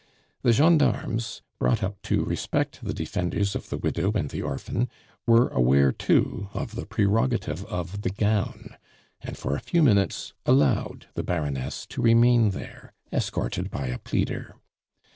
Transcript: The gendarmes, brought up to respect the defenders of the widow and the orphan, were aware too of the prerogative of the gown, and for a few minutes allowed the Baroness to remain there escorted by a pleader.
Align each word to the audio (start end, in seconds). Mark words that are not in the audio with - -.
The 0.41 0.51
gendarmes, 0.51 1.43
brought 1.59 1.83
up 1.83 2.01
to 2.09 2.25
respect 2.25 2.79
the 2.81 2.91
defenders 2.91 3.53
of 3.53 3.69
the 3.69 3.77
widow 3.77 4.11
and 4.13 4.31
the 4.31 4.41
orphan, 4.41 4.89
were 5.27 5.49
aware 5.49 5.91
too 5.91 6.49
of 6.55 6.73
the 6.73 6.87
prerogative 6.87 7.63
of 7.65 8.01
the 8.01 8.09
gown, 8.09 8.77
and 9.21 9.37
for 9.37 9.55
a 9.55 9.59
few 9.59 9.83
minutes 9.83 10.33
allowed 10.43 11.05
the 11.13 11.21
Baroness 11.21 11.85
to 11.89 12.01
remain 12.01 12.49
there 12.49 12.93
escorted 13.13 13.69
by 13.69 13.89
a 13.89 13.99
pleader. 13.99 14.55